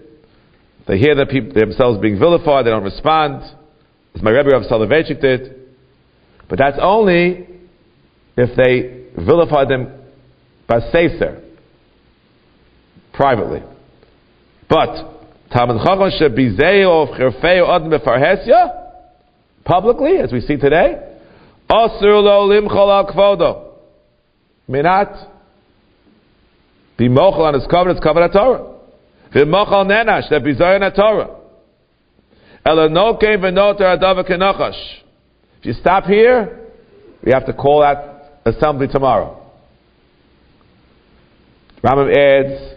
[0.86, 3.42] They hear the people themselves being vilified, they don't respond.
[4.14, 5.56] As my Rebbe Rav Soloveitchik did.
[6.48, 7.46] But that's only
[8.36, 9.92] if they vilify them
[10.66, 11.42] by sefer,
[13.12, 13.62] privately.
[14.68, 15.21] But
[15.52, 18.94] Talmid Chacham should be of od mefarhesya,
[19.64, 20.96] publicly, as we see today.
[21.68, 23.74] Asur lo limchol al kvodo.
[24.68, 25.28] Minat.
[26.96, 28.72] Be mochel on his covenant, covenant Torah.
[29.34, 31.36] V'mochal nenash, that be Torah.
[32.64, 34.24] Ela no kein v'noter adava.
[35.58, 36.60] If you stop here,
[37.24, 39.38] we have to call that assembly tomorrow.
[41.82, 42.71] Rambam adds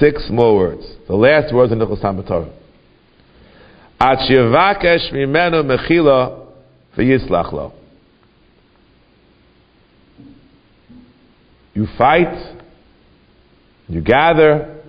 [0.00, 0.82] six more words.
[1.06, 2.50] The last words in the Chosam Torah.
[4.00, 6.46] At shivakesh mimenu mechila
[6.96, 7.72] v'yislach lo.
[11.74, 12.56] You fight,
[13.88, 14.82] you gather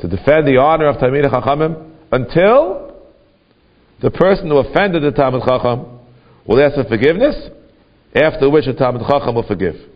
[0.00, 2.96] to defend the honor of Talmid Chachamim until
[4.00, 5.98] the person who offended the Talmid Chacham
[6.46, 7.50] will ask for forgiveness,
[8.14, 9.89] after which the Talmid Chacham will forgive.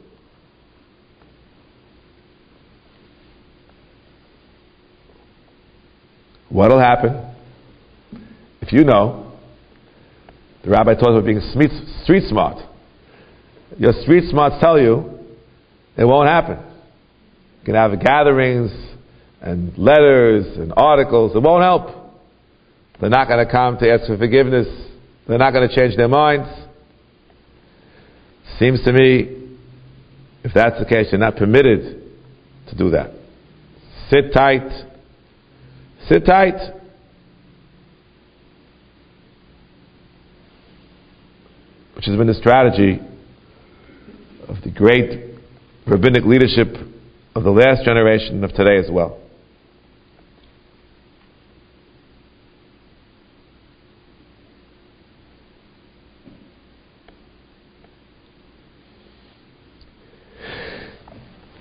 [6.54, 7.34] What'll happen
[8.60, 9.32] if you know
[10.62, 11.40] the rabbi told us about being
[12.04, 12.64] street smart?
[13.76, 15.18] Your street smarts tell you
[15.96, 16.58] it won't happen.
[17.58, 18.70] You can have gatherings
[19.40, 21.34] and letters and articles.
[21.34, 21.88] It won't help.
[23.00, 24.68] They're not going to come to ask for forgiveness.
[25.26, 26.48] They're not going to change their minds.
[28.60, 29.56] Seems to me,
[30.44, 32.00] if that's the case, you're not permitted
[32.68, 33.10] to do that.
[34.08, 34.93] Sit tight
[36.08, 36.54] Sit tight.
[41.96, 43.00] Which has been the strategy
[44.48, 45.34] of the great
[45.86, 46.76] rabbinic leadership
[47.34, 49.18] of the last generation of today as well.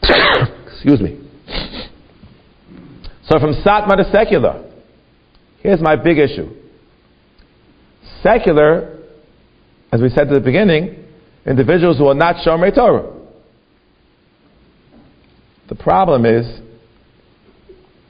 [0.67, 1.32] Excuse me.
[3.33, 4.63] So from Satmar to secular,
[5.63, 6.51] here's my big issue.
[8.21, 8.99] Secular,
[9.91, 11.03] as we said at the beginning,
[11.43, 13.11] individuals who are not Shomrei Torah.
[15.67, 16.45] The problem is,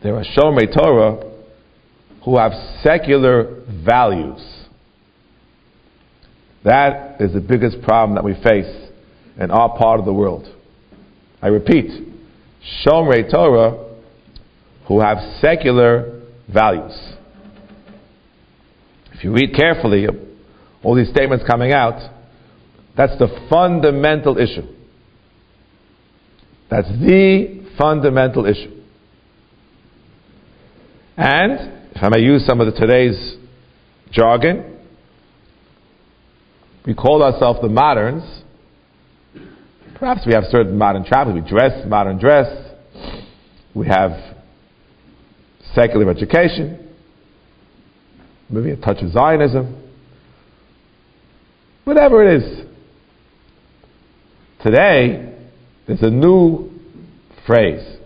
[0.04, 1.32] there are Shomrei Torah
[2.26, 2.52] who have
[2.82, 4.46] secular values.
[6.66, 8.90] That is the biggest problem that we face
[9.40, 10.54] in our part of the world.
[11.42, 11.92] I repeat,
[12.86, 13.83] Shomrei Torah
[14.88, 16.22] who have secular
[16.52, 16.94] values.
[19.14, 20.08] If you read carefully
[20.84, 22.12] all these statements coming out,
[22.96, 24.68] that's the fundamental issue.
[26.70, 28.82] That's the fundamental issue.
[31.16, 33.38] And, if I may use some of the today's
[34.12, 34.80] jargon,
[36.86, 38.24] we call ourselves the moderns.
[39.96, 41.42] Perhaps we have certain modern trappings.
[41.42, 42.48] We dress modern dress.
[43.74, 44.33] We have
[45.76, 46.80] secular education.
[48.50, 49.82] maybe a touch of Zionism,
[51.86, 52.66] whatever it is.
[54.62, 55.34] Today,
[55.88, 56.70] there's a new
[57.46, 57.98] phrase.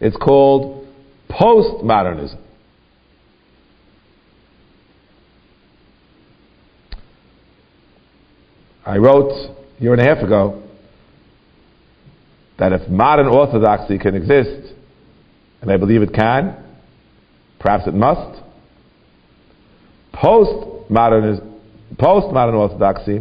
[0.00, 0.86] It's called
[1.30, 2.38] postmodernism.
[8.84, 10.62] I wrote a year and a half ago
[12.58, 14.74] that if modern orthodoxy can exist,
[15.60, 16.56] and I believe it can,
[17.58, 18.42] perhaps it must,
[20.14, 21.40] postmodern,
[21.96, 23.16] postmodern orthodoxy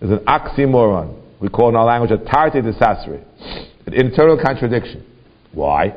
[0.00, 1.20] is an oxymoron.
[1.40, 3.24] We call in our language a tartei d'sasrei,
[3.86, 5.04] an internal contradiction.
[5.52, 5.94] Why?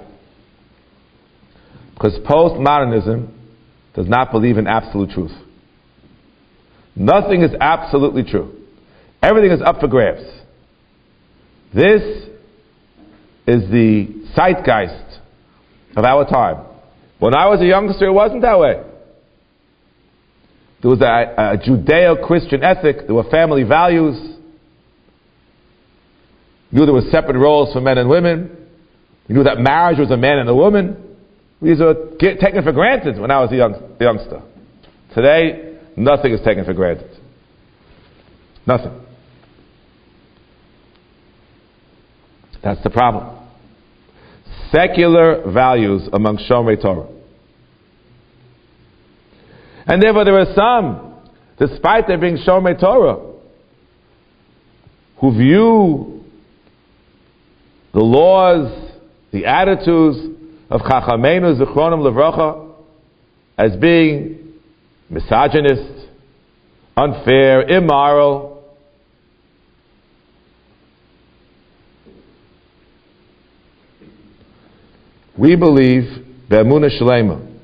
[1.93, 3.32] Because postmodernism
[3.95, 5.32] does not believe in absolute truth.
[6.95, 8.53] Nothing is absolutely true.
[9.21, 10.23] Everything is up for grabs.
[11.73, 12.01] This
[13.47, 15.19] is the zeitgeist
[15.95, 16.65] of our time.
[17.26, 18.84] When I was a youngster, it wasn't that way.
[20.84, 24.15] There was a, a Judeo Christian ethic, there were family values.
[26.69, 28.55] You knew there were separate roles for men and women.
[29.28, 31.17] You knew that marriage was a man and a woman.
[31.63, 34.43] These were taken for granted when I was a young, youngster.
[35.15, 37.09] Today, nothing is taken for granted.
[38.67, 39.01] Nothing.
[42.63, 43.36] That's the problem.
[44.71, 47.14] Secular values among Shomrei Torah.
[49.88, 51.15] And therefore there are some,
[51.59, 53.33] despite there being Shomrei Torah,
[55.21, 56.23] who view
[57.93, 58.91] the laws,
[59.31, 60.17] the attitudes
[60.69, 62.73] of Chachamenu Zichronim Levracha
[63.57, 64.53] as being
[65.09, 66.07] misogynist,
[66.97, 68.55] unfair, immoral,
[75.38, 77.55] We believe, Be'emuna Shalema,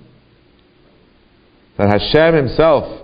[1.81, 3.01] that Hashem Himself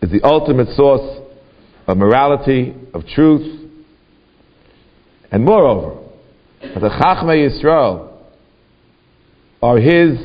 [0.00, 1.20] is the ultimate source
[1.86, 3.68] of morality, of truth,
[5.30, 6.02] and moreover,
[6.62, 8.10] that the Chachmei Yisrael
[9.62, 10.18] are His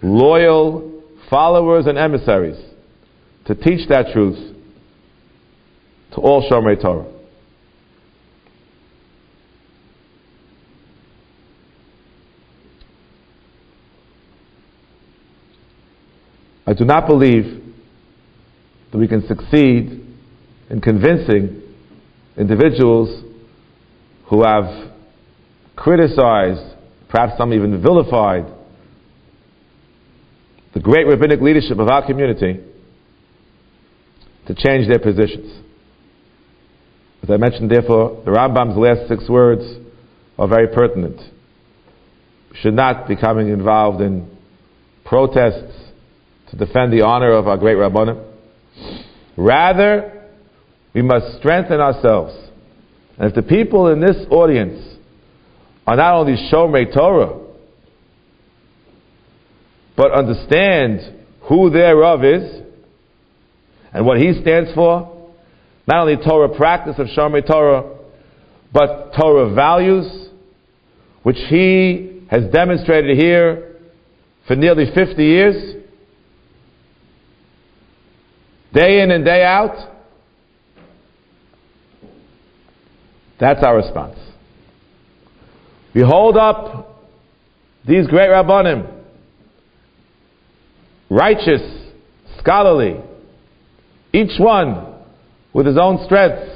[0.00, 2.62] loyal followers and emissaries
[3.46, 4.54] to teach that truth
[6.12, 7.13] to all Shomrei Torah.
[16.66, 17.62] I do not believe
[18.90, 20.00] that we can succeed
[20.70, 21.62] in convincing
[22.38, 23.22] individuals
[24.30, 24.92] who have
[25.76, 26.76] criticized,
[27.08, 28.46] perhaps some even vilified,
[30.72, 32.60] the great rabbinic leadership of our community
[34.46, 35.60] to change their positions.
[37.22, 39.62] As I mentioned, therefore, the Rambam's last six words
[40.38, 41.20] are very pertinent.
[42.50, 44.30] We should not be becoming involved in
[45.04, 45.83] protests
[46.56, 48.32] to defend the honor of our great Rabbanim.
[49.36, 50.28] Rather,
[50.94, 52.34] we must strengthen ourselves.
[53.18, 54.98] And if the people in this audience
[55.86, 57.40] are not only Shomrei Torah,
[59.96, 61.00] but understand
[61.48, 62.62] who their Rav is
[63.92, 65.32] and what he stands for,
[65.86, 67.96] not only Torah practice of Shomrei Torah,
[68.72, 70.28] but Torah values,
[71.22, 73.76] which he has demonstrated here
[74.46, 75.83] for nearly 50 years,
[78.74, 79.92] day in and day out?
[83.40, 84.18] That's our response.
[85.94, 87.02] We hold up
[87.86, 88.90] these great Rabbanim,
[91.08, 91.62] righteous,
[92.38, 93.00] scholarly,
[94.12, 94.94] each one
[95.52, 96.50] with his own strengths,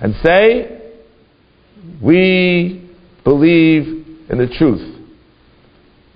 [0.00, 0.80] and say,
[2.02, 2.88] we
[3.24, 4.96] believe in the truth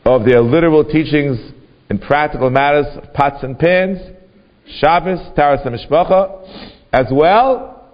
[0.05, 1.39] of their literal teachings
[1.91, 3.99] in practical matters of pots and pans,
[4.67, 7.91] Shabbos, Taharas HaMishpacha, as well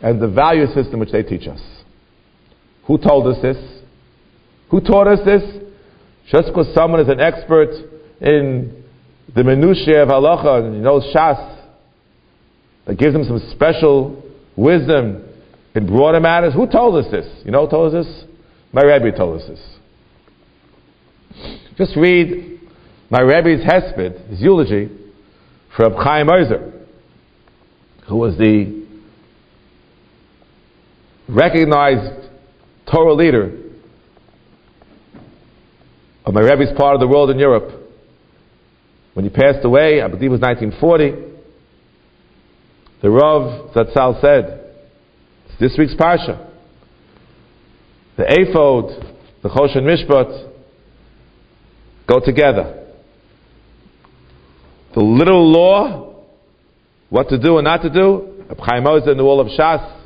[0.00, 1.60] as the value system which they teach us.
[2.86, 3.56] Who told us this?
[4.70, 5.42] Who taught us this?
[6.30, 7.70] Just because someone is an expert
[8.20, 8.84] in
[9.34, 11.56] the minutiae of halacha and knows Shas,
[12.86, 14.22] that gives him some special
[14.56, 15.24] wisdom
[15.74, 16.54] in broader matters.
[16.54, 17.26] Who told us this?
[17.44, 18.24] You know who told us this?
[18.72, 19.60] My Rebbe told us this.
[21.76, 22.60] Just read
[23.10, 24.90] my Rebbe's hesped, his eulogy,
[25.76, 26.72] Reb Chaim Ozer,
[28.08, 28.86] who was the
[31.28, 32.28] recognized
[32.90, 33.56] Torah leader
[36.24, 37.72] of my Rebbe's part of the world in Europe.
[39.14, 41.28] When he passed away, I believe it was 1940,
[43.02, 44.74] the Rav Zatzal said,
[45.48, 46.50] it's this week's Parsha,
[48.16, 50.50] the ephod, the Choshen Mishpat,
[52.06, 52.77] go together.
[54.94, 56.24] The literal law,
[57.10, 59.96] what to do and not to do, Chaim Ozer in the wall of Shas,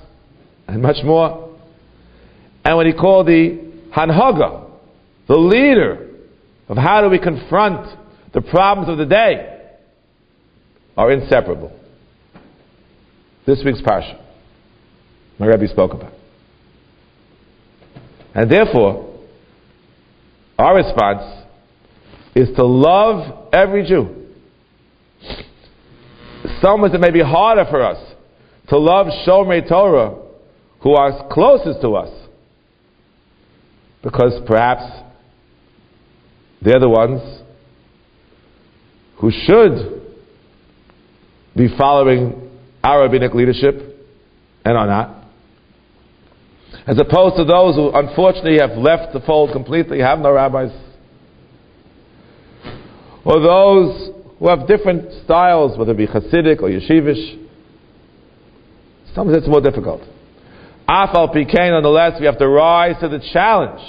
[0.66, 1.56] and much more.
[2.64, 3.58] And what he called the
[3.96, 4.70] Hanhaga,
[5.28, 6.10] the leader
[6.68, 7.88] of how do we confront
[8.32, 9.60] the problems of the day,
[10.96, 11.78] are inseparable.
[13.46, 14.20] This week's parsha,
[15.38, 16.12] my Rebbe spoke about.
[18.34, 19.18] And therefore,
[20.58, 21.44] our response
[22.34, 24.21] is to love every Jew.
[26.62, 27.98] Some it may be harder for us
[28.68, 30.14] to love Shomrei Torah
[30.80, 32.10] who are closest to us.
[34.02, 34.84] Because perhaps
[36.60, 37.20] they're the ones
[39.18, 40.02] who should
[41.56, 42.50] be following
[42.82, 43.74] our rabbinic leadership
[44.64, 45.24] and are not.
[46.86, 50.72] As opposed to those who unfortunately have left the fold completely, have no rabbis.
[53.24, 54.11] Or those
[54.42, 57.46] who have different styles, whether it be Hasidic or Yeshivish.
[59.14, 60.00] Sometimes it's more difficult.
[60.88, 63.80] Af al pi chen, nonetheless, we have to rise to the challenge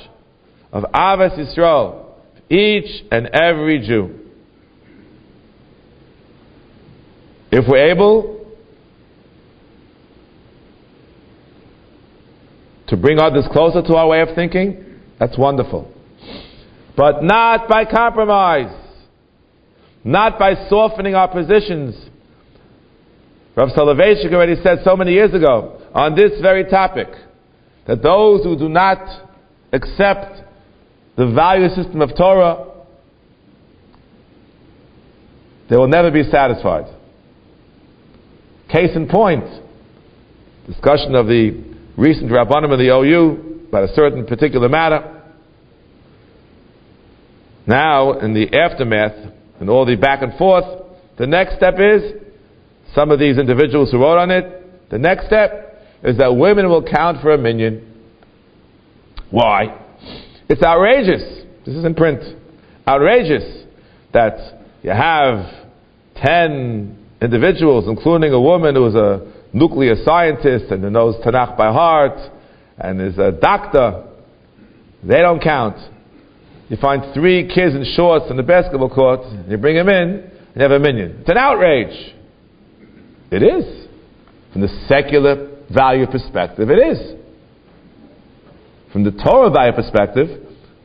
[0.71, 2.05] of Ahavas Yisrael,
[2.51, 4.19] each and every Jew.
[7.51, 8.45] If we're able
[12.89, 15.91] to bring others closer to our way of thinking, that's wonderful.
[16.95, 18.82] But not by compromise,
[20.03, 21.95] not by softening our positions.
[23.55, 27.07] Rav Soloveitchik already said so many years ago on this very topic
[27.87, 28.97] that those who do not
[29.71, 30.41] accept
[31.15, 32.71] the value system of Torah,
[35.69, 36.85] they will never be satisfied.
[38.69, 39.45] Case in point,
[40.67, 41.63] discussion of the
[41.95, 45.21] recent Rabbanim of the OU about a certain particular matter.
[47.67, 50.65] Now, in the aftermath and all the back and forth,
[51.17, 52.13] the next step is
[52.95, 56.83] some of these individuals who wrote on it, the next step is that women will
[56.83, 57.89] count for a minyan.
[59.31, 59.79] Why?
[60.49, 61.45] It's outrageous.
[61.65, 62.21] This is in print.
[62.87, 63.65] Outrageous
[64.13, 65.45] that you have
[66.17, 71.71] 10 individuals, including a woman who is a nuclear scientist and who knows Tanakh by
[71.71, 72.31] heart
[72.77, 74.03] and is a doctor.
[75.03, 75.77] They don't count.
[76.69, 80.55] You find three kids in shorts in the basketball court, you bring them in, and
[80.55, 81.19] you have a minyan.
[81.21, 82.13] It's an outrage.
[83.31, 83.87] It is.
[84.51, 87.15] From the secular value perspective, it is.
[88.91, 90.27] From the Torah value perspective,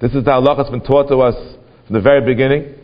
[0.01, 1.35] this is the halach that's been taught to us
[1.87, 2.75] from the very beginning.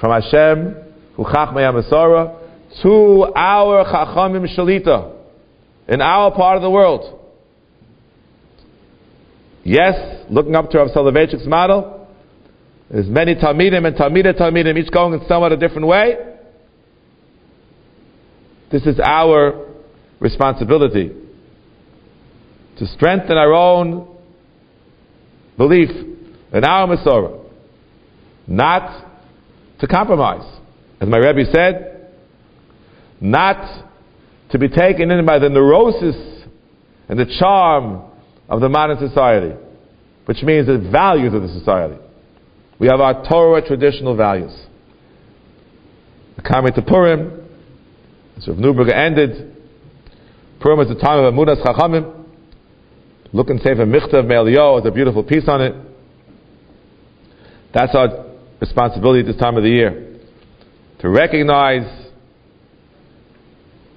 [0.00, 0.76] From Hashem,
[1.16, 2.40] who Chachmei
[2.82, 5.14] to our Chachamim Shalita,
[5.88, 7.23] in our part of the world.
[9.64, 12.06] Yes, looking up to Rav Soloveitchik's model,
[12.90, 16.16] there's many Talmidim and Talmidei Talmidim, each going in somewhat a different way.
[18.70, 19.72] This is our
[20.20, 21.12] responsibility
[22.78, 24.08] to strengthen our own
[25.56, 25.88] belief
[26.52, 27.42] in our Masorah,
[28.46, 29.06] not
[29.80, 30.60] to compromise.
[31.00, 32.10] As my Rebbe said,
[33.18, 33.88] not
[34.50, 36.16] to be taken in by the neurosis
[37.08, 38.10] and the charm
[38.54, 39.52] of the modern society,
[40.26, 41.98] which means the values of the society.
[42.78, 44.54] We have our Torah traditional values.
[46.36, 47.48] The coming to Purim,
[48.36, 49.56] as Rav Neuberger ended,
[50.60, 52.26] Purim is the time of Emunas Chachamim.
[53.32, 55.74] Look and say for Michtav Me'Eliyahu, there's a beautiful piece on it.
[57.72, 58.24] That's our
[58.60, 60.20] responsibility at this time of the year.
[61.00, 62.06] To recognize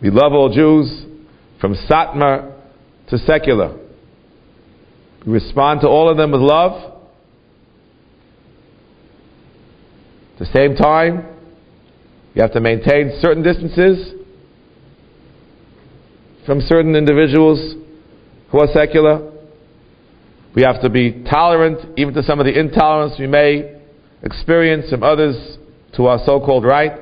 [0.02, 1.06] we love all Jews
[1.62, 2.56] from Satmar
[3.10, 3.87] to secular.
[5.28, 6.94] We respond to all of them with love.
[10.34, 11.26] At the same time,
[12.34, 14.14] you have to maintain certain distances
[16.46, 17.76] from certain individuals
[18.52, 19.34] who are secular.
[20.56, 23.82] We have to be tolerant even to some of the intolerance we may
[24.24, 25.58] experience from others
[25.98, 26.94] to our so called right.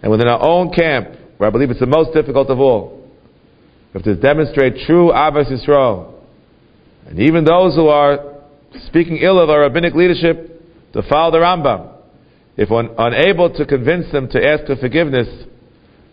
[0.00, 3.06] And within our own camp, where I believe it's the most difficult of all,
[3.92, 6.15] we have to demonstrate true Ahavas Yisrael.
[7.06, 8.34] And even those who are
[8.86, 10.52] speaking ill of our rabbinic leadership
[11.10, 11.92] follow the Rambam,
[12.56, 15.28] if un- unable to convince them to ask for forgiveness,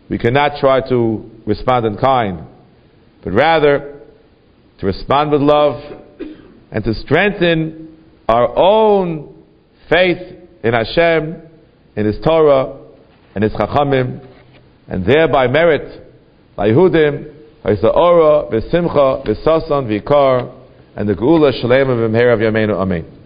[0.10, 2.46] we cannot try to respond in kind,
[3.24, 4.02] but rather
[4.80, 5.82] to respond with love
[6.72, 9.34] and to strengthen our own
[9.90, 10.18] faith
[10.64, 11.42] in Hashem,
[11.96, 12.78] in His Torah,
[13.36, 14.28] and His Chachamim,
[14.88, 16.06] and thereby merit
[16.58, 17.34] Layehudim,
[17.64, 20.63] Ha'isa'ora, V'simcha, V'sasan, V'ikar,
[20.96, 22.76] and the Geula Shalem of Yameinu.
[22.76, 23.23] Amen.